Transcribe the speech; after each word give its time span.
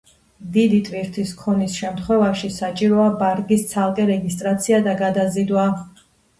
დიდი 0.53 0.77
ტვირთის 0.87 1.33
ქონის 1.41 1.75
შემთხვევაში, 1.81 2.51
საჭიროა 2.57 3.07
ბარგის 3.21 3.69
ცალკე 3.77 4.09
რეგისტრაცია 4.15 4.83
და 4.91 4.99
გადაზიდვა. 5.07 5.71